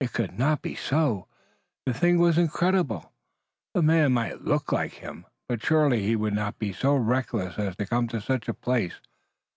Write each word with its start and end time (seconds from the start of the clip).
It 0.00 0.12
could 0.12 0.36
not 0.36 0.60
be 0.60 0.74
so! 0.74 1.28
The 1.86 1.94
thing 1.94 2.18
was 2.18 2.36
incredible! 2.36 3.12
The 3.74 3.82
man 3.82 4.10
might 4.12 4.42
look 4.42 4.72
like 4.72 4.94
him, 4.94 5.24
but 5.48 5.62
surely 5.62 6.02
he 6.02 6.16
would 6.16 6.34
not 6.34 6.58
be 6.58 6.72
so 6.72 6.96
reckless 6.96 7.60
as 7.60 7.76
to 7.76 7.86
come 7.86 8.08
to 8.08 8.20
such 8.20 8.48
a 8.48 8.54
place. 8.54 8.94